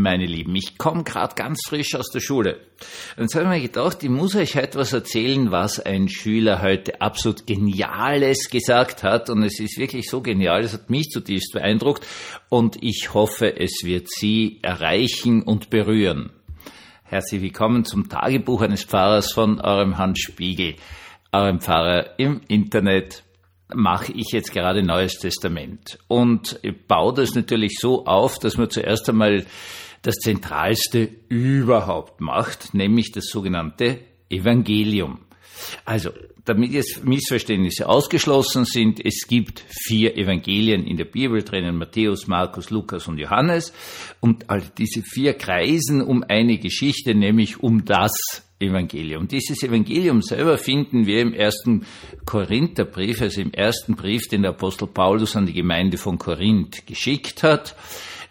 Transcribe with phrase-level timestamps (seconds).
[0.00, 0.54] meine Lieben.
[0.56, 2.58] Ich komme gerade ganz frisch aus der Schule.
[3.16, 6.62] Und jetzt habe ich mir gedacht, ich muss euch heute was erzählen, was ein Schüler
[6.62, 9.30] heute absolut Geniales gesagt hat.
[9.30, 12.06] Und es ist wirklich so genial, es hat mich zutiefst beeindruckt.
[12.48, 16.30] Und ich hoffe, es wird Sie erreichen und berühren.
[17.04, 20.74] Herzlich willkommen zum Tagebuch eines Pfarrers von eurem Hans Spiegel,
[21.32, 23.24] eurem Pfarrer im Internet
[23.74, 29.08] mache ich jetzt gerade Neues Testament und baue das natürlich so auf, dass man zuerst
[29.08, 29.44] einmal
[30.02, 33.98] das Zentralste überhaupt macht, nämlich das sogenannte
[34.28, 35.20] Evangelium.
[35.84, 36.10] Also,
[36.44, 42.70] damit jetzt Missverständnisse ausgeschlossen sind, es gibt vier Evangelien in der Bibel drinnen, Matthäus, Markus,
[42.70, 43.72] Lukas und Johannes.
[44.20, 48.12] Und all diese vier kreisen um eine Geschichte, nämlich um das
[48.60, 49.28] Evangelium.
[49.28, 51.86] Dieses Evangelium selber finden wir im ersten
[52.24, 57.42] Korintherbrief, also im ersten Brief, den der Apostel Paulus an die Gemeinde von Korinth geschickt
[57.42, 57.76] hat.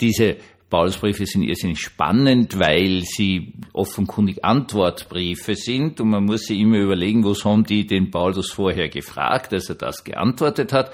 [0.00, 0.36] Diese
[0.70, 7.24] Paulusbriefe sind irrsinnig spannend, weil sie offenkundig Antwortbriefe sind und man muss sich immer überlegen,
[7.24, 10.92] was haben die den Paulus vorher gefragt, dass er das geantwortet hat.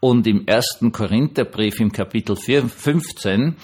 [0.00, 3.56] Und im ersten Korintherbrief im Kapitel 15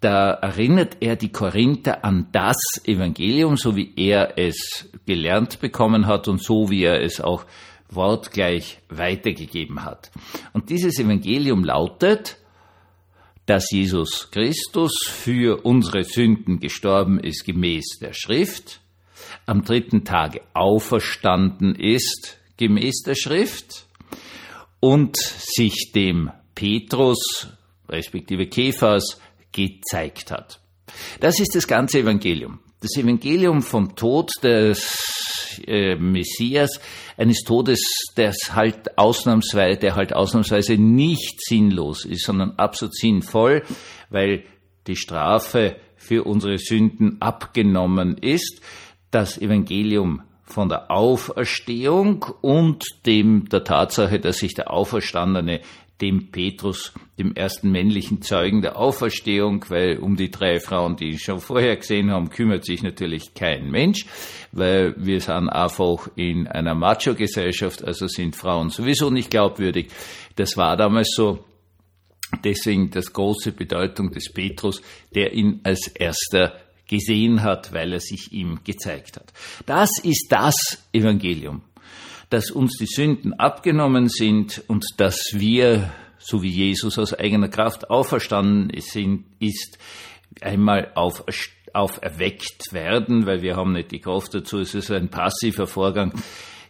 [0.00, 6.28] da erinnert er die Korinther an das Evangelium, so wie er es gelernt bekommen hat
[6.28, 7.44] und so wie er es auch
[7.90, 10.12] wortgleich weitergegeben hat.
[10.52, 12.36] Und dieses Evangelium lautet,
[13.48, 18.80] dass Jesus Christus für unsere Sünden gestorben ist gemäß der Schrift,
[19.46, 23.86] am dritten Tage auferstanden ist gemäß der Schrift
[24.80, 27.48] und sich dem Petrus
[27.88, 29.18] respektive Kephas
[29.52, 30.60] gezeigt hat.
[31.20, 32.60] Das ist das ganze Evangelium.
[32.80, 35.17] Das Evangelium vom Tod des
[35.66, 36.80] äh, Messias,
[37.16, 37.80] eines Todes,
[38.16, 43.62] des halt ausnahmsweise, der halt ausnahmsweise nicht sinnlos ist, sondern absolut sinnvoll,
[44.10, 44.44] weil
[44.86, 48.60] die Strafe für unsere Sünden abgenommen ist.
[49.10, 55.60] Das Evangelium von der Auferstehung und dem der Tatsache, dass sich der Auferstandene
[56.00, 61.18] dem Petrus, dem ersten männlichen Zeugen der Auferstehung, weil um die drei Frauen, die ihn
[61.18, 64.06] schon vorher gesehen haben, kümmert sich natürlich kein Mensch,
[64.52, 69.88] weil wir sind einfach in einer Macho-Gesellschaft, also sind Frauen sowieso nicht glaubwürdig.
[70.36, 71.44] Das war damals so.
[72.44, 74.82] Deswegen das große Bedeutung des Petrus,
[75.14, 76.52] der ihn als erster
[76.86, 79.32] gesehen hat, weil er sich ihm gezeigt hat.
[79.66, 80.54] Das ist das
[80.92, 81.62] Evangelium
[82.30, 87.90] dass uns die Sünden abgenommen sind und dass wir, so wie Jesus aus eigener Kraft
[87.90, 89.78] auferstanden sind, ist,
[90.40, 91.24] einmal auf,
[91.72, 96.12] auferweckt werden, weil wir haben nicht die Kraft dazu, es ist ein passiver Vorgang.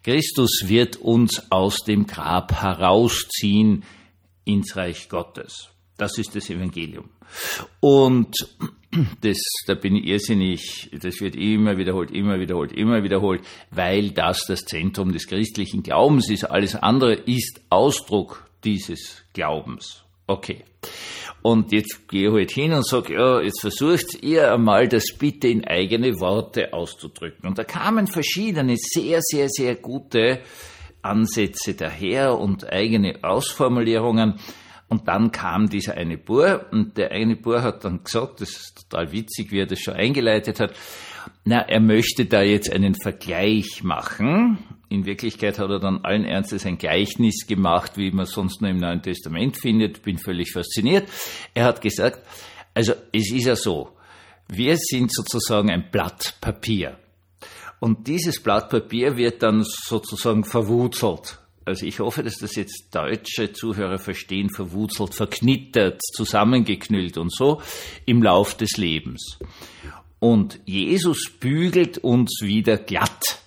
[0.04, 3.84] Christus wird uns aus dem Grab herausziehen
[4.44, 5.68] ins Reich Gottes.
[5.96, 7.10] Das ist das Evangelium.
[7.80, 8.36] Und
[9.20, 14.44] das, da bin ich irrsinnig, das wird immer wiederholt, immer wiederholt, immer wiederholt, weil das
[14.46, 16.44] das Zentrum des christlichen Glaubens ist.
[16.44, 20.04] Alles andere ist Ausdruck dieses Glaubens.
[20.26, 20.64] Okay.
[21.40, 25.48] Und jetzt gehe ich halt hin und sage, ja, jetzt versucht ihr einmal das bitte
[25.48, 27.48] in eigene Worte auszudrücken.
[27.48, 30.40] Und da kamen verschiedene sehr, sehr, sehr gute
[31.00, 34.34] Ansätze daher und eigene Ausformulierungen.
[34.88, 38.88] Und dann kam dieser eine Bur und der eine Bur hat dann gesagt, das ist
[38.90, 40.74] total witzig, wie er das schon eingeleitet hat,
[41.44, 44.58] na, er möchte da jetzt einen Vergleich machen.
[44.88, 48.78] In Wirklichkeit hat er dann allen Ernstes ein Gleichnis gemacht, wie man sonst nur im
[48.78, 50.02] Neuen Testament findet.
[50.02, 51.08] Bin völlig fasziniert.
[51.54, 52.22] Er hat gesagt,
[52.74, 53.90] also es ist ja so,
[54.48, 56.98] wir sind sozusagen ein Blatt Papier.
[57.80, 63.52] Und dieses Blatt Papier wird dann sozusagen verwurzelt also ich hoffe, dass das jetzt deutsche
[63.52, 67.60] Zuhörer verstehen, verwurzelt, verknittert, zusammengeknüllt und so
[68.06, 69.38] im Lauf des Lebens.
[70.18, 73.42] Und Jesus bügelt uns wieder glatt.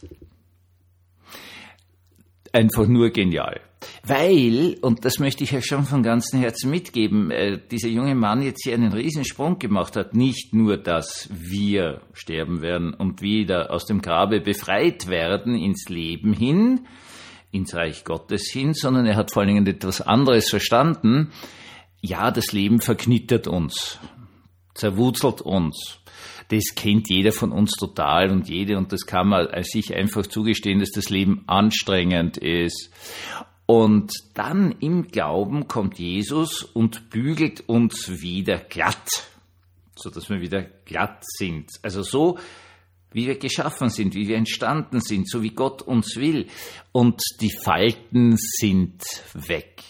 [2.54, 3.62] Einfach nur genial.
[4.04, 8.44] Weil, und das möchte ich ja schon von ganzem Herzen mitgeben, äh, dieser junge Mann
[8.44, 10.16] jetzt hier einen Riesensprung gemacht hat.
[10.16, 16.34] Nicht nur, dass wir sterben werden und wieder aus dem Grabe befreit werden ins Leben
[16.34, 16.82] hin,
[17.52, 21.32] ins Reich Gottes hin, sondern er hat vor allen Dingen etwas anderes verstanden.
[22.02, 24.00] Ja, das Leben verknittert uns,
[24.74, 26.00] zerwurzelt uns.
[26.50, 30.80] Das kennt jeder von uns total und jede und das kann man sich einfach zugestehen,
[30.80, 32.92] dass das Leben anstrengend ist.
[33.66, 39.30] Und dann im Glauben kommt Jesus und bügelt uns wieder glatt,
[39.96, 41.70] so dass wir wieder glatt sind.
[41.82, 42.38] Also so
[43.12, 46.48] wie wir geschaffen sind, wie wir entstanden sind, so wie Gott uns will.
[46.92, 49.02] Und die Falten sind
[49.34, 49.84] weg.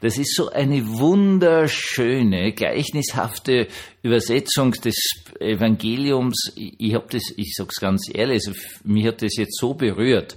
[0.00, 3.66] Das ist so eine wunderschöne, gleichnishafte
[4.02, 4.96] Übersetzung des
[5.40, 6.52] Evangeliums.
[6.54, 8.52] Ich habe das, ich sag's ganz ehrlich, also
[8.84, 10.36] mich hat das jetzt so berührt,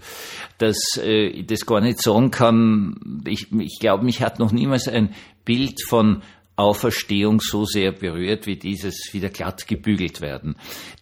[0.58, 3.22] dass äh, ich das gar nicht sagen kann.
[3.28, 5.14] Ich, ich glaube, mich hat noch niemals ein
[5.44, 6.22] Bild von
[6.56, 10.56] Auferstehung so sehr berührt wie dieses wieder glatt gebügelt werden.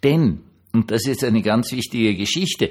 [0.03, 0.41] Denn,
[0.77, 2.69] und das ist eine ganz wichtige Geschichte,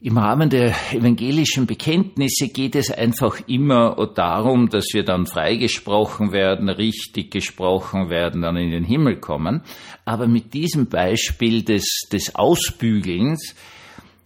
[0.00, 6.68] im Rahmen der evangelischen Bekenntnisse geht es einfach immer darum, dass wir dann freigesprochen werden,
[6.68, 9.62] richtig gesprochen werden, dann in den Himmel kommen.
[10.04, 13.54] Aber mit diesem Beispiel des, des Ausbügelns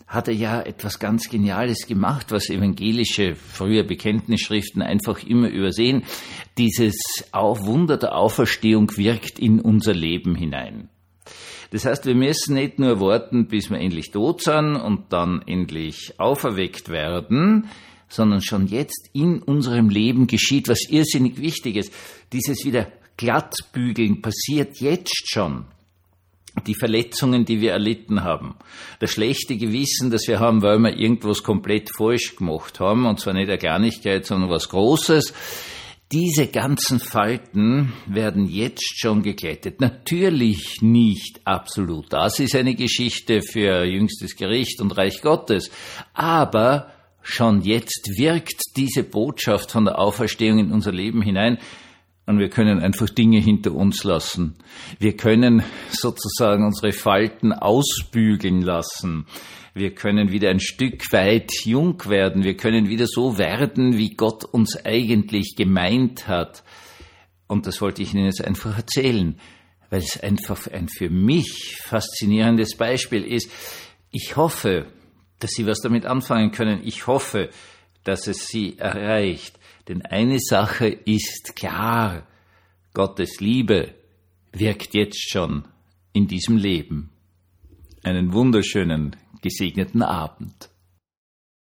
[0.08, 6.02] hat er ja etwas ganz Geniales gemacht, was evangelische frühe Bekenntnisschriften einfach immer übersehen.
[6.56, 6.96] Dieses
[7.32, 10.88] Wunder der Auferstehung wirkt in unser Leben hinein.
[11.70, 16.14] Das heißt, wir müssen nicht nur warten, bis wir endlich tot sind und dann endlich
[16.18, 17.68] auferweckt werden,
[18.08, 21.90] sondern schon jetzt in unserem Leben geschieht was irrsinnig Wichtiges.
[22.32, 25.66] Dieses wieder glattbügeln passiert jetzt schon.
[26.66, 28.56] Die Verletzungen, die wir erlitten haben.
[28.98, 33.34] Das schlechte Gewissen, das wir haben, weil wir irgendwas komplett falsch gemacht haben, und zwar
[33.34, 35.34] nicht eine Kleinigkeit, sondern was Großes
[36.10, 39.80] diese ganzen Falten werden jetzt schon geglättet.
[39.80, 42.12] Natürlich nicht absolut.
[42.12, 45.70] Das ist eine Geschichte für jüngstes Gericht und Reich Gottes.
[46.14, 46.90] Aber
[47.22, 51.58] schon jetzt wirkt diese Botschaft von der Auferstehung in unser Leben hinein.
[52.28, 54.56] Und wir können einfach Dinge hinter uns lassen.
[54.98, 59.24] Wir können sozusagen unsere Falten ausbügeln lassen.
[59.72, 62.44] Wir können wieder ein Stück weit jung werden.
[62.44, 66.64] Wir können wieder so werden, wie Gott uns eigentlich gemeint hat.
[67.46, 69.40] Und das wollte ich Ihnen jetzt einfach erzählen,
[69.88, 73.50] weil es einfach ein für mich faszinierendes Beispiel ist.
[74.10, 74.84] Ich hoffe,
[75.38, 76.82] dass Sie was damit anfangen können.
[76.84, 77.48] Ich hoffe,
[78.08, 79.60] dass es Sie erreicht.
[79.86, 82.26] Denn eine Sache ist klar.
[82.94, 83.94] Gottes Liebe
[84.50, 85.68] wirkt jetzt schon
[86.14, 87.10] in diesem Leben.
[88.02, 90.70] Einen wunderschönen gesegneten Abend.